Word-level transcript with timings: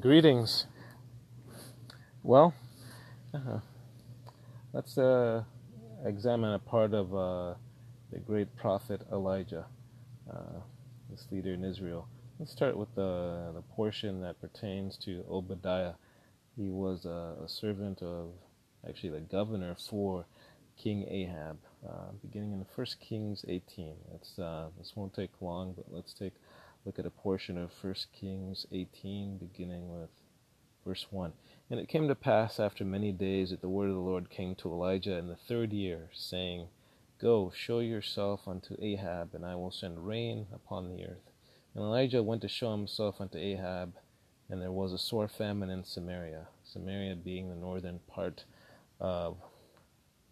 Greetings. 0.00 0.66
Well, 2.22 2.54
uh, 3.34 3.58
let's 4.72 4.96
uh, 4.96 5.44
examine 6.06 6.54
a 6.54 6.58
part 6.58 6.94
of 6.94 7.14
uh, 7.14 7.54
the 8.10 8.18
great 8.18 8.56
prophet 8.56 9.02
Elijah, 9.12 9.66
uh, 10.32 10.60
this 11.10 11.26
leader 11.30 11.52
in 11.52 11.64
Israel. 11.64 12.08
Let's 12.38 12.50
start 12.50 12.78
with 12.78 12.94
the, 12.94 13.52
the 13.54 13.60
portion 13.76 14.22
that 14.22 14.40
pertains 14.40 14.96
to 15.04 15.22
Obadiah. 15.28 15.94
He 16.56 16.70
was 16.70 17.04
a, 17.04 17.36
a 17.44 17.48
servant 17.48 18.00
of, 18.00 18.30
actually, 18.88 19.10
the 19.10 19.20
governor 19.20 19.76
for 19.90 20.24
King 20.78 21.06
Ahab, 21.10 21.58
uh, 21.86 22.12
beginning 22.22 22.52
in 22.52 22.64
1 22.74 22.86
Kings 23.06 23.44
18. 23.46 23.96
Let's, 24.10 24.38
uh, 24.38 24.68
this 24.78 24.94
won't 24.96 25.12
take 25.12 25.42
long, 25.42 25.74
but 25.76 25.86
let's 25.90 26.14
take 26.14 26.32
look 26.84 26.98
at 26.98 27.06
a 27.06 27.10
portion 27.10 27.58
of 27.58 27.70
1 27.80 27.94
Kings 28.12 28.66
18, 28.72 29.38
beginning 29.38 29.90
with 29.90 30.10
verse 30.84 31.06
1. 31.10 31.32
And 31.70 31.78
it 31.78 31.88
came 31.88 32.08
to 32.08 32.14
pass 32.14 32.58
after 32.58 32.84
many 32.84 33.12
days 33.12 33.50
that 33.50 33.60
the 33.60 33.68
word 33.68 33.88
of 33.88 33.94
the 33.94 34.00
Lord 34.00 34.30
came 34.30 34.54
to 34.56 34.72
Elijah 34.72 35.16
in 35.16 35.28
the 35.28 35.36
third 35.36 35.72
year, 35.72 36.10
saying, 36.12 36.68
Go, 37.20 37.52
show 37.54 37.80
yourself 37.80 38.48
unto 38.48 38.76
Ahab, 38.80 39.34
and 39.34 39.44
I 39.44 39.54
will 39.54 39.70
send 39.70 40.06
rain 40.06 40.46
upon 40.54 40.88
the 40.88 41.04
earth. 41.04 41.30
And 41.74 41.84
Elijah 41.84 42.22
went 42.22 42.42
to 42.42 42.48
show 42.48 42.72
himself 42.72 43.20
unto 43.20 43.38
Ahab, 43.38 43.94
and 44.48 44.60
there 44.60 44.72
was 44.72 44.92
a 44.92 44.98
sore 44.98 45.28
famine 45.28 45.70
in 45.70 45.84
Samaria, 45.84 46.48
Samaria 46.64 47.14
being 47.14 47.48
the 47.48 47.54
northern 47.54 48.00
part 48.08 48.44
of 48.98 49.36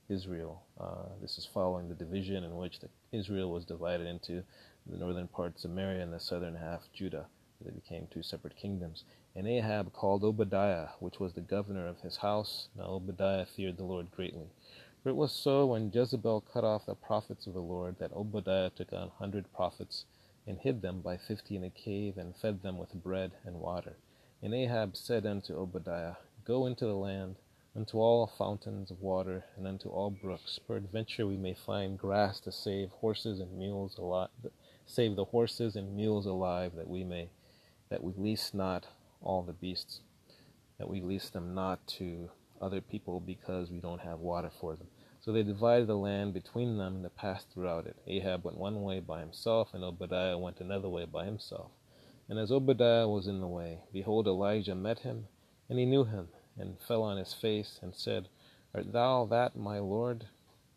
Israel. 0.09 0.62
Uh, 0.80 1.11
this 1.20 1.39
is 1.39 1.47
following 1.47 1.89
the 1.89 1.95
division 1.95 2.42
in 2.42 2.56
which 2.56 2.80
the, 2.80 2.89
Israel 3.12 3.53
was 3.53 3.65
divided 3.65 4.06
into 4.06 4.42
the 4.88 4.98
northern 4.98 5.28
part 5.28 5.59
Samaria 5.60 6.02
and 6.02 6.12
the 6.12 6.20
southern 6.20 6.56
half 6.56 6.92
Judah. 6.92 7.27
They 7.60 7.70
became 7.70 8.06
two 8.06 8.23
separate 8.23 8.56
kingdoms. 8.56 9.05
And 9.34 9.47
Ahab 9.47 9.92
called 9.92 10.24
Obadiah, 10.24 10.88
which 11.01 11.20
was 11.20 11.33
the 11.33 11.41
governor 11.41 11.86
of 11.86 12.00
his 12.00 12.17
house. 12.17 12.69
Now 12.77 12.84
Obadiah 12.84 13.47
feared 13.47 13.77
the 13.77 13.84
Lord 13.84 14.11
greatly. 14.11 14.50
For 15.03 15.11
it 15.11 15.17
was 15.17 15.33
so 15.33 15.67
when 15.67 15.92
Jezebel 15.92 16.41
cut 16.42 16.64
off 16.64 16.86
the 16.86 16.95
prophets 16.95 17.47
of 17.47 17.55
the 17.55 17.61
Lord 17.62 17.98
that 17.98 18.12
Obadiah 18.12 18.70
took 18.70 18.92
an 18.92 19.11
hundred 19.19 19.53
prophets 19.53 20.05
and 20.47 20.58
hid 20.58 20.83
them 20.83 21.00
by 21.00 21.17
fifty 21.17 21.56
in 21.56 21.64
a 21.64 21.70
cave 21.70 22.17
and 22.17 22.34
fed 22.34 22.62
them 22.62 22.78
with 22.78 23.02
bread 23.02 23.33
and 23.45 23.61
water. 23.61 23.97
And 24.42 24.55
Ahab 24.55 24.97
said 24.97 25.27
unto 25.27 25.55
Obadiah, 25.55 26.17
Go 26.45 26.67
into 26.67 26.86
the 26.86 26.97
land, 26.97 27.36
unto 27.77 27.98
all 27.98 28.27
fountains 28.27 28.91
of 28.91 29.02
water, 29.02 29.45
and 29.56 29.67
unto 29.67 29.89
all 29.89 30.11
brooks. 30.11 30.58
Peradventure 30.58 31.27
we 31.27 31.36
may 31.36 31.55
find 31.55 31.98
grass 31.98 32.41
to 32.41 32.52
save 32.52 32.91
horses 32.91 33.41
and 33.41 33.58
mules 33.58 33.98
alive, 33.98 34.30
save 34.89 35.17
the 35.17 35.27
horses 35.27 35.77
and 35.77 35.94
mules 35.94 36.25
alive, 36.25 36.72
that 36.75 36.89
we 36.89 37.05
may, 37.05 37.28
that 37.91 38.03
we 38.03 38.14
lease 38.17 38.55
not 38.55 38.86
all 39.20 39.42
the 39.42 39.53
beasts, 39.53 40.00
that 40.78 40.89
we 40.89 41.03
lease 41.03 41.28
them 41.28 41.55
not 41.55 41.86
to 41.86 42.30
other 42.61 42.80
people 42.80 43.20
because 43.20 43.70
we 43.70 43.80
don't 43.80 44.00
have 44.00 44.19
water 44.19 44.50
for 44.61 44.77
them. 44.77 44.86
So 45.20 45.33
they 45.33 45.42
divided 45.42 45.89
the 45.89 45.97
land 45.97 46.33
between 46.33 46.78
them 46.78 47.03
to 47.03 47.11
pass 47.11 47.45
throughout 47.45 47.86
it. 47.86 47.97
Ahab 48.06 48.45
went 48.45 48.56
one 48.56 48.83
way 48.83 49.00
by 49.00 49.20
himself, 49.20 49.75
and 49.75 49.84
Obadiah 49.84 50.39
went 50.39 50.61
another 50.61 50.89
way 50.89 51.05
by 51.05 51.27
himself. 51.27 51.70
And 52.28 52.39
as 52.39 52.50
Obadiah 52.50 53.08
was 53.08 53.27
in 53.27 53.41
the 53.41 53.47
way, 53.47 53.80
behold, 53.92 54.27
Elijah 54.27 54.75
met 54.75 55.00
him, 55.00 55.27
and 55.69 55.78
he 55.78 55.84
knew 55.84 56.05
him, 56.05 56.28
and 56.56 56.80
fell 56.80 57.02
on 57.02 57.19
his 57.19 57.34
face, 57.34 57.78
and 57.83 57.95
said, 57.95 58.28
Art 58.75 58.92
thou 58.92 59.27
that 59.27 59.55
my 59.55 59.78
lord 59.78 60.27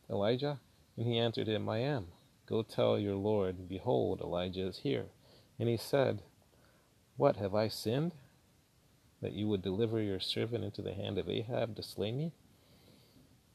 Elijah? 0.09 0.59
And 0.97 1.07
he 1.07 1.17
answered 1.17 1.47
him, 1.47 1.69
I 1.69 1.79
am. 1.79 2.07
Go 2.51 2.63
tell 2.63 2.99
your 2.99 3.15
Lord, 3.15 3.69
Behold, 3.69 4.19
Elijah 4.19 4.67
is 4.67 4.79
here. 4.79 5.05
And 5.57 5.69
he 5.69 5.77
said, 5.77 6.21
What, 7.15 7.37
have 7.37 7.55
I 7.55 7.69
sinned? 7.69 8.11
That 9.21 9.31
you 9.31 9.47
would 9.47 9.61
deliver 9.61 10.01
your 10.01 10.19
servant 10.19 10.65
into 10.65 10.81
the 10.81 10.93
hand 10.93 11.17
of 11.17 11.29
Ahab 11.29 11.77
to 11.77 11.83
slay 11.83 12.11
me? 12.11 12.33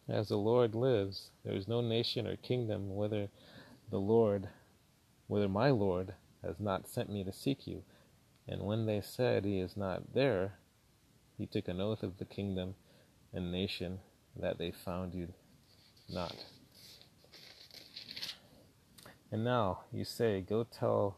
As 0.08 0.28
the 0.28 0.38
Lord 0.38 0.74
lives, 0.74 1.28
there 1.44 1.54
is 1.54 1.68
no 1.68 1.82
nation 1.82 2.26
or 2.26 2.36
kingdom 2.36 2.96
whether 2.96 3.28
the 3.90 4.00
Lord, 4.00 4.48
whether 5.26 5.48
my 5.48 5.68
Lord 5.68 6.14
has 6.42 6.58
not 6.58 6.88
sent 6.88 7.10
me 7.10 7.22
to 7.22 7.32
seek 7.34 7.66
you. 7.66 7.82
And 8.48 8.62
when 8.62 8.86
they 8.86 9.02
said 9.02 9.44
he 9.44 9.58
is 9.58 9.76
not 9.76 10.14
there, 10.14 10.54
he 11.36 11.44
took 11.44 11.68
an 11.68 11.82
oath 11.82 12.02
of 12.02 12.16
the 12.16 12.24
kingdom 12.24 12.76
and 13.34 13.52
nation 13.52 13.98
that 14.34 14.56
they 14.56 14.70
found 14.70 15.14
you 15.14 15.34
not. 16.08 16.34
And 19.30 19.44
now 19.44 19.80
you 19.92 20.04
say, 20.04 20.40
Go 20.40 20.64
tell 20.64 21.16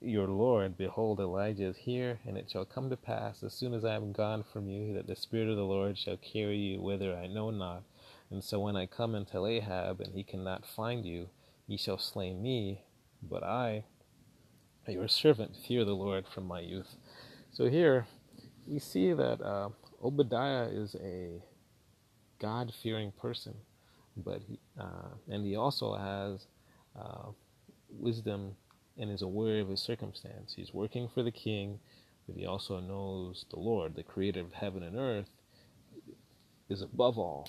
your 0.00 0.28
Lord, 0.28 0.76
Behold, 0.76 1.18
Elijah 1.18 1.64
is 1.66 1.76
here, 1.78 2.20
and 2.26 2.36
it 2.36 2.50
shall 2.50 2.64
come 2.64 2.90
to 2.90 2.96
pass, 2.96 3.42
as 3.42 3.54
soon 3.54 3.72
as 3.72 3.84
I 3.84 3.94
am 3.94 4.12
gone 4.12 4.44
from 4.44 4.68
you, 4.68 4.92
that 4.94 5.06
the 5.06 5.16
Spirit 5.16 5.48
of 5.48 5.56
the 5.56 5.64
Lord 5.64 5.96
shall 5.96 6.18
carry 6.18 6.58
you 6.58 6.80
whither 6.80 7.16
I 7.16 7.26
know 7.26 7.50
not. 7.50 7.84
And 8.30 8.44
so 8.44 8.60
when 8.60 8.76
I 8.76 8.86
come 8.86 9.14
and 9.14 9.26
tell 9.26 9.46
Ahab, 9.46 10.00
and 10.00 10.14
he 10.14 10.22
cannot 10.22 10.66
find 10.66 11.06
you, 11.06 11.28
he 11.66 11.76
shall 11.76 11.98
slay 11.98 12.34
me, 12.34 12.82
but 13.22 13.42
I, 13.42 13.84
your 14.86 15.08
servant, 15.08 15.56
fear 15.56 15.84
the 15.84 15.94
Lord 15.94 16.26
from 16.26 16.46
my 16.46 16.60
youth. 16.60 16.96
So 17.52 17.70
here 17.70 18.06
we 18.66 18.78
see 18.78 19.12
that 19.12 19.40
uh, 19.40 19.70
Obadiah 20.02 20.68
is 20.70 20.94
a 20.96 21.42
God 22.38 22.72
fearing 22.82 23.12
person, 23.12 23.54
but 24.16 24.42
he, 24.46 24.58
uh, 24.78 25.14
and 25.30 25.46
he 25.46 25.56
also 25.56 25.94
has 25.94 26.46
uh, 26.98 27.30
wisdom 27.90 28.56
and 28.98 29.10
is 29.10 29.22
aware 29.22 29.60
of 29.60 29.68
his 29.68 29.80
circumstance. 29.80 30.54
He's 30.56 30.72
working 30.72 31.08
for 31.12 31.22
the 31.22 31.32
king, 31.32 31.80
but 32.26 32.36
he 32.36 32.46
also 32.46 32.80
knows 32.80 33.44
the 33.50 33.58
Lord, 33.58 33.96
the 33.96 34.02
creator 34.02 34.40
of 34.40 34.52
heaven 34.52 34.82
and 34.82 34.96
earth, 34.96 35.30
is 36.68 36.82
above 36.82 37.18
all. 37.18 37.48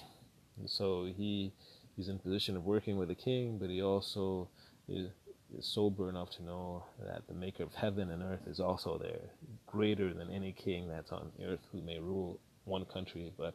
And 0.57 0.69
so 0.69 1.05
he 1.05 1.53
he's 1.95 2.09
in 2.09 2.19
position 2.19 2.55
of 2.55 2.65
working 2.65 2.97
with 2.97 3.09
the 3.09 3.15
king, 3.15 3.57
but 3.57 3.69
he 3.69 3.81
also 3.81 4.49
is, 4.87 5.09
is 5.57 5.65
sober 5.65 6.09
enough 6.09 6.29
to 6.31 6.43
know 6.43 6.83
that 7.05 7.27
the 7.27 7.33
maker 7.33 7.63
of 7.63 7.73
heaven 7.73 8.09
and 8.11 8.23
earth 8.23 8.47
is 8.47 8.59
also 8.59 8.97
there, 8.97 9.29
greater 9.65 10.13
than 10.13 10.29
any 10.29 10.51
king 10.51 10.87
that's 10.87 11.11
on 11.11 11.31
earth 11.45 11.59
who 11.71 11.81
may 11.81 11.99
rule 11.99 12.39
one 12.65 12.85
country, 12.85 13.31
but 13.37 13.53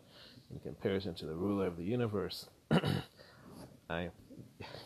in 0.50 0.60
comparison 0.60 1.14
to 1.14 1.26
the 1.26 1.34
ruler 1.34 1.66
of 1.66 1.76
the 1.76 1.84
universe, 1.84 2.46
I 3.90 4.10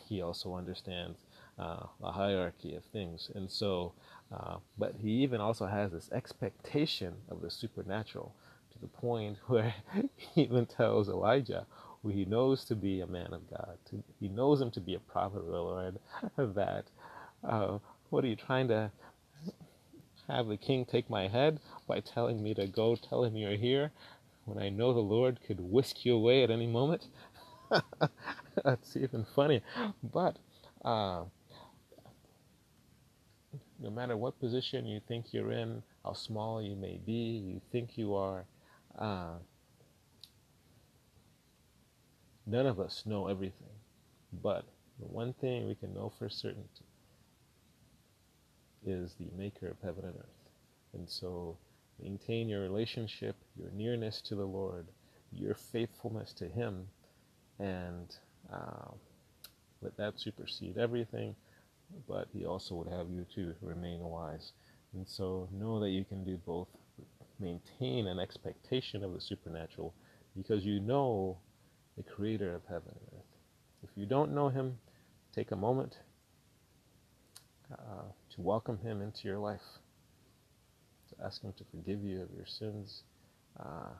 he 0.09 0.23
also 0.23 0.55
understands 0.55 1.19
uh, 1.59 1.87
a 2.03 2.12
hierarchy 2.12 2.75
of 2.75 2.85
things. 2.87 3.31
And 3.35 3.51
so, 3.51 3.93
uh, 4.33 4.57
but 4.79 4.95
he 5.01 5.11
even 5.23 5.41
also 5.41 5.67
has 5.67 5.93
this 5.93 6.11
expectation 6.12 7.15
of 7.31 7.41
the 7.41 7.51
supernatural 7.51 8.35
to 8.73 8.79
the 8.81 8.89
point 8.89 9.39
where 9.47 9.75
he 10.17 10.43
even 10.43 10.67
tells 10.67 11.09
Elijah, 11.09 11.67
who 12.03 12.11
he 12.11 12.25
knows 12.25 12.65
to 12.65 12.75
be 12.75 13.01
a 13.01 13.07
man 13.07 13.33
of 13.33 13.49
God, 13.51 13.79
to, 13.91 14.03
he 14.21 14.29
knows 14.29 14.61
him 14.61 14.71
to 14.73 14.81
be 14.81 14.95
a 14.95 15.01
prophet 15.01 15.39
of 15.39 15.47
the 15.47 15.53
Lord, 15.53 15.99
that 16.37 16.85
uh, 17.43 17.79
what 18.11 18.25
are 18.25 18.29
you 18.29 18.37
trying 18.37 18.69
to 18.69 18.91
have 20.29 20.47
the 20.47 20.56
king 20.56 20.85
take 20.85 21.11
my 21.11 21.29
head 21.29 21.61
by 21.87 22.01
telling 22.01 22.43
me 22.43 22.55
to 22.55 22.67
go 22.67 22.97
tell 22.97 23.25
him 23.25 23.37
you're 23.37 23.56
here 23.56 23.91
when 24.47 24.59
I 24.62 24.69
know 24.69 24.93
the 24.93 25.01
Lord 25.01 25.41
could 25.47 25.61
whisk 25.61 26.05
you 26.05 26.15
away 26.15 26.43
at 26.43 26.51
any 26.51 26.67
moment? 26.67 27.09
That's 28.64 28.97
even 28.97 29.25
funny. 29.34 29.62
But 30.02 30.38
uh, 30.84 31.25
no 33.80 33.91
matter 33.91 34.16
what 34.16 34.38
position 34.41 34.86
you 34.86 35.00
think 35.06 35.32
you're 35.32 35.52
in, 35.52 35.82
how 36.04 36.12
small 36.12 36.62
you 36.62 36.76
may 36.76 36.98
be, 37.04 37.12
you 37.12 37.60
think 37.72 37.98
you 37.98 38.14
are, 38.14 38.44
uh, 38.98 39.34
none 42.47 42.66
of 42.66 42.80
us 42.80 43.02
know 43.06 43.28
everything. 43.28 43.69
But 44.42 44.64
the 45.00 45.06
one 45.06 45.32
thing 45.34 45.66
we 45.66 45.75
can 45.75 45.94
know 45.94 46.12
for 46.19 46.28
certain 46.28 46.64
is 48.86 49.14
the 49.14 49.28
maker 49.36 49.69
of 49.69 49.76
heaven 49.82 50.04
and 50.04 50.16
earth. 50.16 50.50
And 50.93 51.08
so 51.08 51.56
maintain 52.02 52.49
your 52.49 52.62
relationship, 52.62 53.37
your 53.56 53.70
nearness 53.72 54.20
to 54.22 54.34
the 54.34 54.44
Lord, 54.46 54.87
your 55.32 55.55
faithfulness 55.55 56.32
to 56.34 56.49
Him, 56.49 56.87
and 57.59 58.15
uh, 58.53 58.91
let 59.83 59.97
that 59.97 60.19
supersede 60.19 60.79
everything. 60.79 61.35
But 62.09 62.29
He 62.33 62.45
also 62.45 62.75
would 62.77 62.89
have 62.89 63.11
you 63.11 63.27
to 63.35 63.55
remain 63.61 64.01
wise. 64.01 64.53
And 64.95 65.06
so 65.09 65.49
know 65.53 65.81
that 65.81 65.91
you 65.91 66.05
can 66.05 66.25
do 66.25 66.37
both. 66.37 66.69
Maintain 67.41 68.06
an 68.06 68.19
expectation 68.19 69.03
of 69.03 69.12
the 69.12 69.21
supernatural 69.21 69.93
because 70.37 70.65
you 70.65 70.81
know 70.81 71.39
the 71.97 72.03
creator 72.03 72.55
of 72.55 72.62
heaven 72.69 72.89
and 72.89 73.19
earth. 73.19 73.35
If 73.83 73.91
you 73.97 74.06
don't 74.06 74.35
know 74.35 74.49
Him, 74.49 74.79
take 75.35 75.51
a 75.51 75.56
moment 75.56 75.99
uh, 77.73 78.05
to 78.35 78.41
welcome 78.41 78.79
Him 78.79 79.03
into 79.03 79.29
your 79.29 79.39
life, 79.39 79.61
to 81.11 81.25
ask 81.25 81.43
Him 81.43 81.53
to 81.59 81.65
forgive 81.71 82.03
you 82.03 82.23
of 82.23 82.29
your 82.35 82.47
sins, 82.47 83.03
uh, 83.61 83.91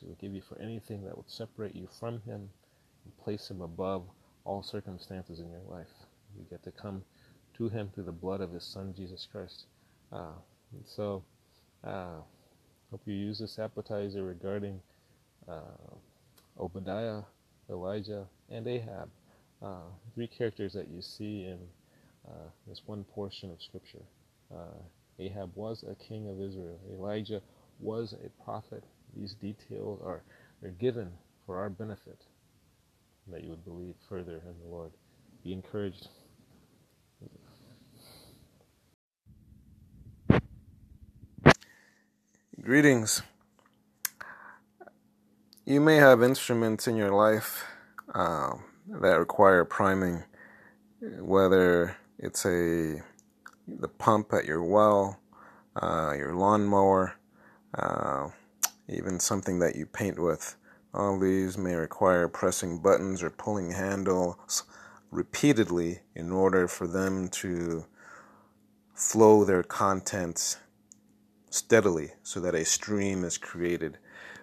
to 0.00 0.06
forgive 0.06 0.34
you 0.34 0.42
for 0.42 0.58
anything 0.60 1.04
that 1.04 1.16
would 1.16 1.30
separate 1.30 1.76
you 1.76 1.88
from 1.98 2.20
Him 2.22 2.48
place 3.10 3.50
Him 3.50 3.60
above 3.60 4.04
all 4.44 4.62
circumstances 4.62 5.40
in 5.40 5.50
your 5.50 5.62
life. 5.68 5.92
You 6.36 6.44
get 6.48 6.62
to 6.64 6.70
come 6.70 7.02
to 7.56 7.68
Him 7.68 7.90
through 7.94 8.04
the 8.04 8.12
blood 8.12 8.40
of 8.40 8.52
His 8.52 8.64
Son, 8.64 8.94
Jesus 8.96 9.26
Christ. 9.30 9.64
Uh, 10.12 10.32
so, 10.86 11.22
uh, 11.84 12.20
hope 12.90 13.02
you 13.04 13.14
use 13.14 13.38
this 13.38 13.58
appetizer 13.58 14.24
regarding 14.24 14.80
uh, 15.48 15.94
Obadiah, 16.58 17.22
Elijah, 17.68 18.26
and 18.50 18.66
Ahab. 18.66 19.10
Uh, 19.62 19.90
three 20.14 20.26
characters 20.26 20.72
that 20.72 20.88
you 20.88 21.02
see 21.02 21.44
in 21.44 21.58
uh, 22.26 22.48
this 22.66 22.82
one 22.86 23.04
portion 23.04 23.50
of 23.50 23.62
Scripture. 23.62 24.02
Uh, 24.54 24.78
Ahab 25.18 25.50
was 25.54 25.84
a 25.84 25.94
king 25.94 26.28
of 26.28 26.40
Israel. 26.40 26.78
Elijah 26.92 27.42
was 27.78 28.14
a 28.14 28.44
prophet. 28.44 28.84
These 29.16 29.34
details 29.34 30.00
are, 30.04 30.22
are 30.62 30.70
given 30.70 31.10
for 31.46 31.58
our 31.58 31.68
benefit, 31.68 32.18
that 33.30 33.42
you 33.44 33.50
would 33.50 33.64
believe 33.64 33.94
further 34.08 34.42
in 34.46 34.54
the 34.62 34.68
Lord. 34.68 34.92
Be 35.42 35.52
encouraged. 35.52 36.08
Greetings. 42.62 43.22
You 45.64 45.80
may 45.80 45.96
have 45.96 46.22
instruments 46.22 46.86
in 46.86 46.96
your 46.96 47.10
life 47.10 47.64
uh, 48.14 48.54
that 49.00 49.18
require 49.18 49.64
priming, 49.64 50.24
whether 51.00 51.96
it's 52.18 52.44
a 52.44 53.02
the 53.66 53.88
pump 53.88 54.32
at 54.32 54.44
your 54.44 54.62
well, 54.62 55.20
uh, 55.80 56.14
your 56.16 56.34
lawnmower, 56.34 57.14
uh, 57.74 58.28
even 58.88 59.20
something 59.20 59.60
that 59.60 59.76
you 59.76 59.86
paint 59.86 60.18
with. 60.18 60.56
All 60.92 61.18
these 61.18 61.56
may 61.56 61.74
require 61.74 62.26
pressing 62.28 62.78
buttons 62.78 63.22
or 63.22 63.30
pulling 63.30 63.72
handles 63.72 64.64
repeatedly 65.10 66.00
in 66.14 66.32
order 66.32 66.66
for 66.66 66.86
them 66.86 67.28
to 67.28 67.84
flow 68.94 69.44
their 69.44 69.62
contents 69.62 70.58
steadily 71.48 72.12
so 72.22 72.40
that 72.40 72.54
a 72.54 72.64
stream 72.64 73.24
is 73.24 73.38
created. 73.38 73.98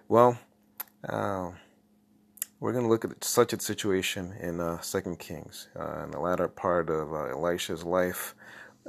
Well, 0.08 0.38
uh, 1.08 1.52
we're 2.60 2.72
going 2.72 2.86
to 2.86 2.90
look 2.90 3.06
at 3.06 3.24
such 3.24 3.54
a 3.54 3.60
situation 3.60 4.34
in 4.40 4.60
uh, 4.60 4.82
Second 4.82 5.20
Kings, 5.20 5.68
uh, 5.78 6.04
in 6.04 6.12
the 6.12 6.20
latter 6.20 6.48
part 6.48 6.90
of 6.90 7.14
uh, 7.14 7.26
Elisha's 7.26 7.84
life. 7.84 8.36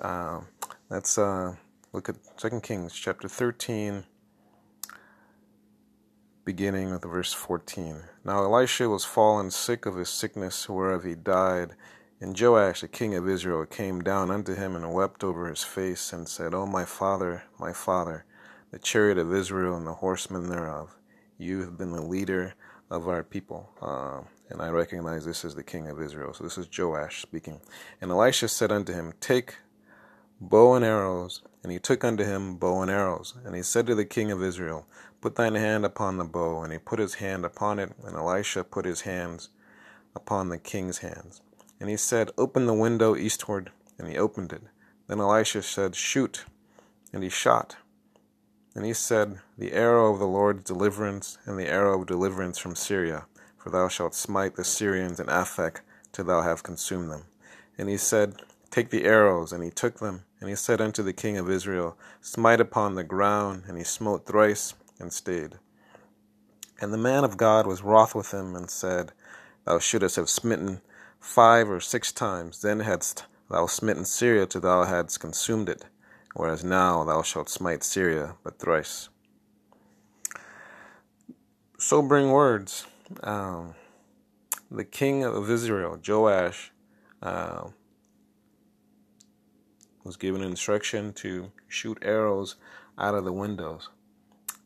Uh, 0.00 0.40
let's 0.88 1.18
uh, 1.18 1.54
look 1.92 2.08
at 2.08 2.16
Second 2.36 2.62
Kings 2.62 2.94
chapter 2.94 3.28
13, 3.28 4.04
beginning 6.48 6.90
with 6.90 7.02
verse 7.02 7.34
14. 7.34 8.04
Now 8.24 8.42
Elisha 8.42 8.88
was 8.88 9.04
fallen 9.04 9.50
sick 9.50 9.84
of 9.84 9.96
his 9.96 10.08
sickness, 10.08 10.66
whereof 10.66 11.04
he 11.04 11.14
died. 11.14 11.72
And 12.22 12.40
Joash, 12.40 12.80
the 12.80 12.88
king 12.88 13.14
of 13.14 13.28
Israel, 13.28 13.66
came 13.66 14.00
down 14.00 14.30
unto 14.30 14.54
him 14.54 14.74
and 14.74 14.94
wept 14.94 15.22
over 15.22 15.46
his 15.46 15.62
face, 15.62 16.10
and 16.10 16.26
said, 16.26 16.54
O 16.54 16.64
my 16.64 16.86
father, 16.86 17.42
my 17.58 17.74
father, 17.74 18.24
the 18.70 18.78
chariot 18.78 19.18
of 19.18 19.34
Israel 19.34 19.76
and 19.76 19.86
the 19.86 19.92
horsemen 19.92 20.48
thereof. 20.48 20.96
You 21.36 21.60
have 21.60 21.76
been 21.76 21.92
the 21.92 22.00
leader 22.00 22.54
of 22.90 23.08
our 23.08 23.22
people. 23.22 23.68
Uh, 23.82 24.22
and 24.48 24.62
I 24.62 24.70
recognize 24.70 25.26
this 25.26 25.44
as 25.44 25.54
the 25.54 25.62
king 25.62 25.88
of 25.88 26.00
Israel. 26.00 26.32
So 26.32 26.44
this 26.44 26.56
is 26.56 26.66
Joash 26.66 27.20
speaking. 27.20 27.60
And 28.00 28.10
Elisha 28.10 28.48
said 28.48 28.72
unto 28.72 28.94
him, 28.94 29.12
Take 29.20 29.56
bow 30.40 30.74
and 30.74 30.84
arrows. 30.84 31.42
And 31.62 31.72
he 31.72 31.78
took 31.78 32.04
unto 32.04 32.24
him 32.24 32.56
bow 32.56 32.82
and 32.82 32.90
arrows. 32.90 33.34
And 33.44 33.54
he 33.54 33.62
said 33.62 33.86
to 33.86 33.94
the 33.94 34.04
king 34.04 34.30
of 34.30 34.42
Israel, 34.42 34.86
Put 35.20 35.36
thine 35.36 35.54
hand 35.54 35.84
upon 35.84 36.16
the 36.16 36.24
bow. 36.24 36.62
And 36.62 36.72
he 36.72 36.78
put 36.78 36.98
his 36.98 37.14
hand 37.14 37.44
upon 37.44 37.78
it. 37.78 37.92
And 38.04 38.16
Elisha 38.16 38.64
put 38.64 38.84
his 38.84 39.02
hands 39.02 39.50
upon 40.14 40.48
the 40.48 40.58
king's 40.58 40.98
hands. 40.98 41.42
And 41.80 41.90
he 41.90 41.96
said, 41.96 42.30
Open 42.38 42.66
the 42.66 42.74
window 42.74 43.16
eastward. 43.16 43.70
And 43.98 44.08
he 44.08 44.16
opened 44.16 44.52
it. 44.52 44.62
Then 45.08 45.20
Elisha 45.20 45.62
said, 45.62 45.96
Shoot. 45.96 46.44
And 47.12 47.22
he 47.22 47.28
shot. 47.28 47.76
And 48.74 48.84
he 48.84 48.92
said, 48.92 49.40
The 49.56 49.72
arrow 49.72 50.12
of 50.12 50.20
the 50.20 50.26
Lord's 50.26 50.64
deliverance, 50.64 51.38
and 51.46 51.58
the 51.58 51.68
arrow 51.68 52.00
of 52.00 52.06
deliverance 52.06 52.58
from 52.58 52.76
Syria, 52.76 53.26
for 53.56 53.70
thou 53.70 53.88
shalt 53.88 54.14
smite 54.14 54.54
the 54.54 54.64
Syrians 54.64 55.18
in 55.18 55.26
Aphek 55.26 55.80
till 56.12 56.26
thou 56.26 56.42
have 56.42 56.62
consumed 56.62 57.10
them. 57.10 57.24
And 57.76 57.88
he 57.88 57.96
said, 57.96 58.42
Take 58.70 58.90
the 58.90 59.04
arrows. 59.04 59.52
And 59.52 59.64
he 59.64 59.70
took 59.70 59.98
them. 59.98 60.24
And 60.40 60.48
he 60.48 60.56
said 60.56 60.80
unto 60.80 61.02
the 61.02 61.12
king 61.12 61.36
of 61.36 61.50
Israel, 61.50 61.96
Smite 62.20 62.60
upon 62.60 62.94
the 62.94 63.04
ground. 63.04 63.64
And 63.66 63.76
he 63.76 63.84
smote 63.84 64.26
thrice, 64.26 64.74
and 65.00 65.12
stayed. 65.12 65.58
And 66.80 66.92
the 66.92 66.98
man 66.98 67.24
of 67.24 67.36
God 67.36 67.66
was 67.66 67.82
wroth 67.82 68.14
with 68.14 68.32
him, 68.32 68.54
and 68.54 68.70
said, 68.70 69.12
Thou 69.64 69.78
shouldst 69.78 70.16
have 70.16 70.28
smitten 70.28 70.80
five 71.20 71.68
or 71.68 71.80
six 71.80 72.12
times, 72.12 72.62
then 72.62 72.80
hadst 72.80 73.24
thou 73.50 73.66
smitten 73.66 74.04
Syria 74.04 74.46
till 74.46 74.60
thou 74.60 74.84
hadst 74.84 75.20
consumed 75.20 75.68
it, 75.68 75.84
whereas 76.34 76.64
now 76.64 77.04
thou 77.04 77.22
shalt 77.22 77.48
smite 77.48 77.82
Syria 77.82 78.36
but 78.44 78.58
thrice. 78.58 79.08
Sobering 81.78 82.30
words. 82.30 82.86
Um, 83.22 83.74
the 84.70 84.84
king 84.84 85.24
of 85.24 85.50
Israel, 85.50 85.98
Joash, 86.06 86.72
uh, 87.22 87.68
was 90.08 90.16
given 90.16 90.40
instruction 90.40 91.12
to 91.12 91.52
shoot 91.68 91.98
arrows 92.00 92.56
out 92.96 93.14
of 93.14 93.26
the 93.26 93.32
windows. 93.32 93.90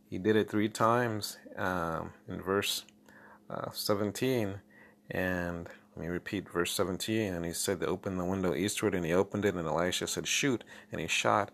He 0.08 0.16
did 0.16 0.36
it 0.36 0.48
three 0.48 0.68
times 0.68 1.36
um, 1.56 2.12
in 2.28 2.40
verse 2.40 2.84
uh, 3.50 3.70
17. 3.72 4.60
And 5.10 5.68
let 5.96 6.02
me 6.04 6.06
repeat 6.06 6.48
verse 6.48 6.72
17. 6.74 7.34
And 7.34 7.44
he 7.44 7.52
said 7.52 7.80
to 7.80 7.86
open 7.86 8.18
the 8.18 8.24
window 8.24 8.54
eastward, 8.54 8.94
and 8.94 9.04
he 9.04 9.12
opened 9.12 9.44
it. 9.44 9.56
And 9.56 9.66
Elisha 9.66 10.06
said, 10.06 10.28
Shoot. 10.28 10.62
And 10.92 11.00
he 11.00 11.08
shot 11.08 11.50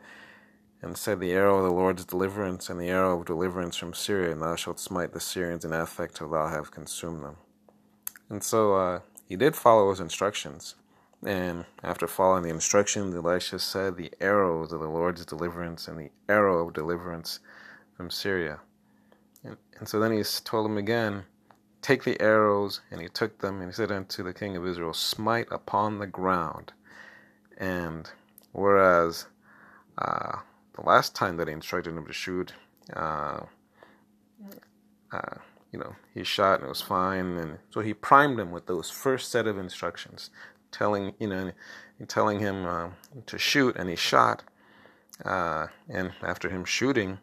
and 0.83 0.99
said, 0.99 1.19
The 1.19 1.33
arrow 1.33 1.57
of 1.57 1.65
the 1.65 1.73
Lord's 1.73 2.05
deliverance, 2.05 2.69
and 2.69 2.79
the 2.79 2.91
arrow 2.91 3.19
of 3.19 3.25
deliverance 3.25 3.77
from 3.77 3.95
Syria, 3.95 4.33
and 4.33 4.43
thou 4.43 4.55
shalt 4.55 4.79
smite 4.79 5.15
the 5.15 5.21
Syrians 5.21 5.65
in 5.65 5.71
Aphek 5.71 6.13
till 6.13 6.29
thou 6.29 6.49
have 6.49 6.71
consumed 6.71 7.25
them. 7.25 7.37
And 8.29 8.45
so 8.45 8.75
uh, 8.75 9.01
he 9.27 9.37
did 9.37 9.57
follow 9.57 9.89
his 9.89 9.99
instructions. 9.99 10.75
And 11.25 11.65
after 11.83 12.07
following 12.07 12.45
the 12.45 12.51
instructions, 12.51 13.15
Elisha 13.15 13.59
said, 13.59 13.97
The 13.97 14.13
arrows 14.21 14.73
of 14.73 14.81
the 14.81 14.89
Lord's 14.89 15.27
deliverance, 15.27 15.89
and 15.89 15.99
the 15.99 16.11
arrow 16.29 16.67
of 16.67 16.75
deliverance 16.75 17.41
from 17.97 18.11
Syria. 18.11 18.61
And, 19.45 19.57
and 19.79 19.89
so 19.89 19.99
then 19.99 20.13
he 20.13 20.23
told 20.45 20.67
him 20.67 20.79
again, 20.79 21.25
Take 21.83 22.05
the 22.05 22.21
arrows, 22.21 22.81
and 22.91 23.01
he 23.01 23.09
took 23.09 23.39
them, 23.41 23.61
and 23.61 23.71
he 23.71 23.75
said 23.75 23.91
unto 23.91 24.23
the 24.23 24.35
king 24.35 24.57
of 24.57 24.67
Israel, 24.67 24.95
Smite 24.95 25.49
upon 25.51 25.99
the 25.99 26.07
ground. 26.07 26.73
And 27.57 28.09
whereas 28.53 29.27
uh, 29.99 30.39
the 30.75 30.83
last 30.83 31.15
time 31.15 31.37
that 31.39 31.49
he 31.49 31.55
instructed 31.55 31.97
him 31.97 32.07
to 32.07 32.13
shoot, 32.13 32.53
uh, 32.95 33.41
uh, 35.13 35.35
you 35.73 35.79
know, 35.79 35.97
he 36.15 36.25
shot 36.25 36.57
and 36.57 36.65
it 36.65 36.69
was 36.69 36.83
fine, 36.83 37.37
and 37.37 37.59
so 37.71 37.81
he 37.81 37.95
primed 37.95 38.39
him 38.39 38.51
with 38.53 38.67
those 38.67 38.91
first 38.91 39.31
set 39.31 39.47
of 39.47 39.59
instructions, 39.59 40.31
telling 40.71 41.15
you 41.19 41.29
know, 41.29 41.53
telling 42.07 42.41
him 42.41 42.67
uh, 42.67 42.91
to 43.27 43.39
shoot, 43.39 43.77
and 43.77 43.89
he 43.89 43.97
shot. 43.97 44.43
Uh, 45.25 45.67
and 45.89 46.13
after 46.23 46.49
him 46.49 46.65
shooting, 46.65 47.19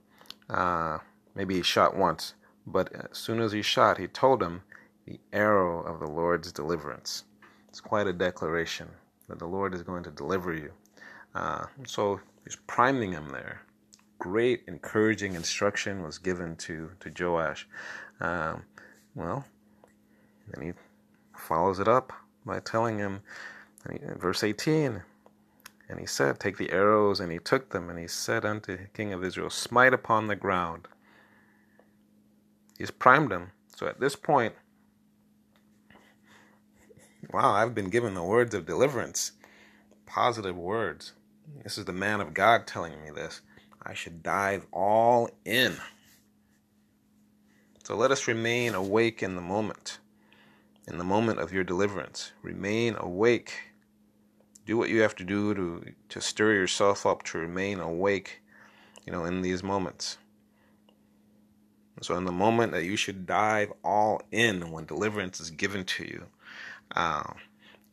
uh, 0.50 0.98
maybe 1.34 1.56
he 1.56 1.62
shot 1.62 1.96
once, 1.96 2.34
but 2.68 2.92
as 2.94 3.18
soon 3.18 3.40
as 3.40 3.54
he 3.54 3.62
shot, 3.62 3.98
he 3.98 4.08
told 4.08 4.44
him 4.44 4.62
the 5.06 5.20
arrow 5.32 5.82
of 5.82 6.00
the 6.00 6.08
Lord's 6.08 6.52
deliverance. 6.52 7.24
It's 7.70 7.80
quite 7.80 8.08
a 8.08 8.14
declaration 8.14 8.90
that 9.30 9.40
the 9.40 9.48
Lord 9.48 9.74
is 9.74 9.82
going 9.82 10.04
to 10.04 10.12
deliver 10.12 10.54
you. 10.54 10.72
Uh, 11.34 11.66
so 11.86 12.20
he's 12.44 12.58
priming 12.68 13.12
him 13.12 13.30
there. 13.30 13.62
Great 14.20 14.64
encouraging 14.68 15.36
instruction 15.36 16.02
was 16.02 16.18
given 16.18 16.56
to, 16.58 16.92
to 17.00 17.12
Joash. 17.24 17.68
Um, 18.20 18.64
well, 19.14 19.46
then 20.54 20.66
he 20.66 20.74
follows 21.38 21.80
it 21.80 21.88
up 21.88 22.14
by 22.46 22.60
telling 22.60 23.00
him, 23.00 23.22
verse 24.18 24.44
18, 24.44 25.02
and 25.88 26.00
he 26.00 26.06
said, 26.06 26.40
Take 26.40 26.58
the 26.58 26.72
arrows, 26.72 27.20
and 27.20 27.32
he 27.32 27.40
took 27.40 27.70
them, 27.70 27.90
and 27.90 28.00
he 28.00 28.08
said 28.08 28.46
unto 28.46 28.78
the 28.78 28.86
king 28.94 29.14
of 29.14 29.24
Israel, 29.24 29.50
Smite 29.50 29.94
upon 29.94 30.28
the 30.28 30.36
ground. 30.36 30.88
He's 32.78 32.92
primed 32.92 33.32
him. 33.32 33.52
So 33.76 33.88
at 33.88 34.00
this 34.00 34.16
point, 34.16 34.56
wow, 37.32 37.52
I've 37.52 37.76
been 37.76 37.90
given 37.90 38.14
the 38.14 38.24
words 38.24 38.54
of 38.56 38.66
deliverance, 38.66 39.34
positive 40.06 40.58
words. 40.58 41.14
This 41.64 41.78
is 41.78 41.86
the 41.86 41.94
man 41.94 42.22
of 42.22 42.34
God 42.34 42.66
telling 42.66 42.94
me 43.04 43.12
this. 43.12 43.42
I 43.84 43.94
should 43.94 44.24
dive 44.24 44.66
all 44.72 45.30
in. 45.46 45.76
So 47.84 47.96
let 47.96 48.12
us 48.12 48.28
remain 48.28 48.74
awake 48.74 49.22
in 49.22 49.36
the 49.36 49.42
moment, 49.42 50.00
in 50.88 50.98
the 50.98 51.04
moment 51.04 51.40
of 51.40 51.52
your 51.52 51.64
deliverance. 51.64 52.32
Remain 52.42 52.96
awake. 52.98 53.54
Do 54.66 54.78
what 54.78 54.90
you 54.90 55.02
have 55.02 55.16
to 55.16 55.24
do 55.24 55.54
to, 55.54 55.94
to 56.10 56.22
stir 56.22 56.54
yourself 56.54 57.06
up 57.06 57.24
to 57.24 57.38
remain 57.38 57.80
awake, 57.80 58.42
you 59.06 59.12
know, 59.12 59.26
in 59.26 59.42
these 59.42 59.64
moments. 59.64 60.18
So, 62.02 62.16
in 62.18 62.26
the 62.26 62.32
moment 62.32 62.74
that 62.74 62.84
you 62.84 62.98
should 62.98 63.26
dive 63.26 63.72
all 63.84 64.22
in 64.32 64.72
when 64.72 64.86
deliverance 64.86 65.40
is 65.40 65.50
given 65.50 65.86
to 65.86 66.04
you, 66.04 66.26
uh, 66.96 67.24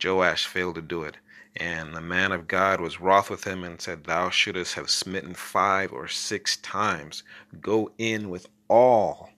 Joash 0.03 0.45
failed 0.45 0.75
to 0.75 0.81
do 0.81 1.03
it. 1.03 1.17
And 1.55 1.95
the 1.95 2.01
man 2.01 2.31
of 2.31 2.47
God 2.47 2.81
was 2.81 2.99
wroth 2.99 3.29
with 3.29 3.45
him 3.45 3.63
and 3.63 3.79
said, 3.79 4.03
Thou 4.03 4.29
shouldest 4.29 4.73
have 4.73 4.89
smitten 4.89 5.35
five 5.35 5.93
or 5.93 6.07
six 6.07 6.57
times. 6.57 7.23
Go 7.61 7.91
in 7.97 8.29
with 8.29 8.47
all, 8.67 9.29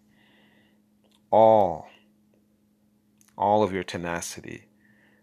all, 1.30 1.90
all 3.38 3.64
of 3.64 3.74
your 3.74 3.84
tenacity, 3.84 4.66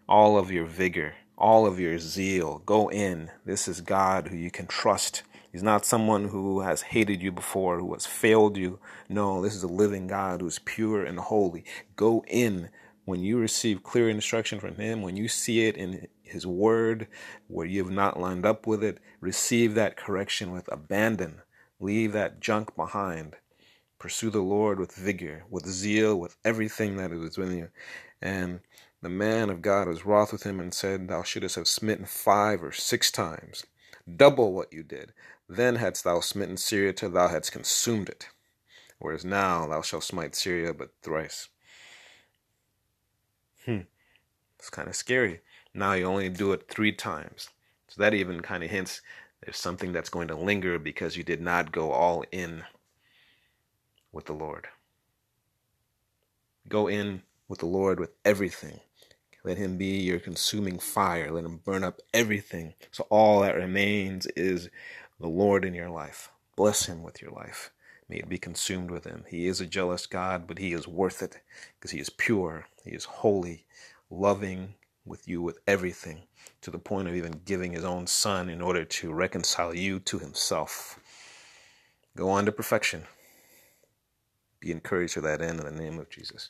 all 0.07 0.37
of 0.37 0.51
your 0.51 0.65
vigor, 0.65 1.15
all 1.37 1.65
of 1.65 1.79
your 1.79 1.99
zeal. 1.99 2.59
Go 2.65 2.89
in. 2.89 3.31
This 3.45 3.67
is 3.67 3.81
God 3.81 4.27
who 4.27 4.37
you 4.37 4.51
can 4.51 4.67
trust. 4.67 5.23
He's 5.51 5.63
not 5.63 5.85
someone 5.85 6.29
who 6.29 6.61
has 6.61 6.81
hated 6.81 7.21
you 7.21 7.31
before, 7.31 7.79
who 7.79 7.93
has 7.93 8.05
failed 8.05 8.57
you. 8.57 8.79
No, 9.07 9.41
this 9.41 9.55
is 9.55 9.63
a 9.63 9.67
living 9.67 10.07
God 10.07 10.41
who 10.41 10.47
is 10.47 10.59
pure 10.59 11.03
and 11.03 11.19
holy. 11.19 11.63
Go 11.95 12.23
in 12.27 12.69
when 13.05 13.21
you 13.21 13.37
receive 13.37 13.83
clear 13.83 14.09
instruction 14.09 14.59
from 14.59 14.75
Him, 14.75 15.01
when 15.01 15.17
you 15.17 15.27
see 15.27 15.65
it 15.65 15.75
in 15.75 16.07
His 16.21 16.47
Word, 16.47 17.07
where 17.47 17.67
you 17.67 17.83
have 17.83 17.93
not 17.93 18.19
lined 18.19 18.45
up 18.45 18.65
with 18.65 18.83
it, 18.83 18.99
receive 19.19 19.75
that 19.75 19.97
correction 19.97 20.51
with 20.51 20.71
abandon. 20.71 21.41
Leave 21.79 22.13
that 22.13 22.39
junk 22.39 22.75
behind. 22.75 23.35
Pursue 24.03 24.31
the 24.31 24.41
Lord 24.41 24.81
with 24.81 24.93
vigor, 24.93 25.45
with 25.49 25.65
zeal, 25.65 26.19
with 26.19 26.35
everything 26.43 26.97
that 26.97 27.13
is 27.13 27.37
within 27.37 27.57
you. 27.57 27.69
And 28.21 28.59
the 29.01 29.07
man 29.07 29.49
of 29.49 29.61
God 29.61 29.87
was 29.87 30.05
wroth 30.05 30.33
with 30.33 30.43
him 30.43 30.59
and 30.59 30.73
said, 30.73 31.07
Thou 31.07 31.23
shouldst 31.23 31.55
have 31.55 31.69
smitten 31.69 32.05
five 32.05 32.61
or 32.61 32.73
six 32.73 33.09
times, 33.09 33.65
double 34.13 34.51
what 34.51 34.73
you 34.73 34.83
did. 34.83 35.13
Then 35.47 35.77
hadst 35.77 36.03
thou 36.03 36.19
smitten 36.19 36.57
Syria 36.57 36.91
till 36.91 37.11
thou 37.11 37.29
hadst 37.29 37.53
consumed 37.53 38.09
it. 38.09 38.27
Whereas 38.99 39.23
now 39.23 39.67
thou 39.67 39.81
shalt 39.81 40.03
smite 40.03 40.35
Syria 40.35 40.73
but 40.73 40.91
thrice. 41.01 41.47
Hmm. 43.63 43.83
It's 44.59 44.69
kind 44.69 44.89
of 44.89 44.97
scary. 44.97 45.39
Now 45.73 45.93
you 45.93 46.07
only 46.07 46.27
do 46.27 46.51
it 46.51 46.67
three 46.67 46.91
times. 46.91 47.51
So 47.87 48.01
that 48.01 48.13
even 48.13 48.41
kind 48.41 48.65
of 48.65 48.69
hints 48.69 49.01
there's 49.45 49.55
something 49.57 49.93
that's 49.93 50.09
going 50.09 50.27
to 50.27 50.35
linger 50.35 50.77
because 50.77 51.15
you 51.15 51.23
did 51.23 51.39
not 51.39 51.71
go 51.71 51.91
all 51.91 52.25
in 52.33 52.63
with 54.13 54.25
the 54.25 54.33
Lord. 54.33 54.67
Go 56.69 56.87
in 56.87 57.23
with 57.49 57.59
the 57.59 57.65
Lord 57.65 57.99
with 57.99 58.11
everything. 58.23 58.79
Let 59.43 59.57
him 59.57 59.77
be 59.77 59.99
your 59.99 60.19
consuming 60.19 60.79
fire. 60.79 61.29
Let 61.29 61.43
him 61.43 61.59
burn 61.65 61.83
up 61.83 61.99
everything. 62.13 62.75
So 62.91 63.05
all 63.09 63.41
that 63.41 63.55
remains 63.55 64.25
is 64.27 64.69
the 65.19 65.27
Lord 65.27 65.65
in 65.65 65.73
your 65.73 65.89
life. 65.89 66.31
Bless 66.55 66.85
him 66.85 67.03
with 67.03 67.21
your 67.21 67.31
life. 67.31 67.71
May 68.07 68.17
it 68.17 68.29
be 68.29 68.37
consumed 68.37 68.91
with 68.91 69.03
him. 69.03 69.25
He 69.27 69.47
is 69.47 69.59
a 69.59 69.65
jealous 69.65 70.05
God, 70.05 70.47
but 70.47 70.59
he 70.59 70.71
is 70.71 70.87
worth 70.87 71.21
it 71.21 71.41
because 71.75 71.91
he 71.91 71.99
is 71.99 72.09
pure, 72.09 72.67
he 72.85 72.91
is 72.91 73.05
holy, 73.05 73.65
loving 74.09 74.75
with 75.05 75.27
you 75.27 75.41
with 75.41 75.57
everything, 75.67 76.23
to 76.61 76.71
the 76.71 76.79
point 76.79 77.09
of 77.09 77.15
even 77.15 77.41
giving 77.45 77.73
his 77.73 77.83
own 77.83 78.07
son 78.07 78.49
in 78.49 78.61
order 78.61 78.85
to 78.85 79.13
reconcile 79.13 79.73
you 79.73 79.99
to 79.99 80.19
himself. 80.19 80.99
Go 82.15 82.29
on 82.29 82.45
to 82.45 82.51
perfection. 82.51 83.03
Be 84.63 84.71
encouraged 84.71 85.15
to 85.15 85.21
that 85.23 85.41
end 85.41 85.59
in 85.59 85.65
the 85.65 85.83
name 85.83 85.99
of 85.99 86.09
Jesus. 86.09 86.49